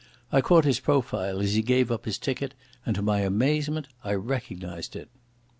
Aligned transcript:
I 0.31 0.41
caught 0.41 0.65
his 0.65 0.79
profile 0.79 1.39
as 1.41 1.53
he 1.53 1.61
gave 1.61 1.91
up 1.91 2.05
his 2.05 2.17
ticket 2.17 2.55
and 2.87 2.95
to 2.95 3.03
my 3.03 3.19
amazement 3.19 3.87
I 4.03 4.15
recognised 4.15 4.95
it. 4.95 5.09